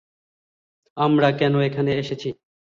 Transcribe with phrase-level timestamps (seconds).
[0.97, 2.29] আমরা কেন এখানে এসেছি?